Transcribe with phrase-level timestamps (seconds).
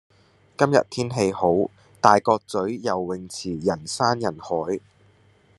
[0.57, 1.69] 今日天氣好，
[2.01, 4.79] 大角咀游泳池人山人海。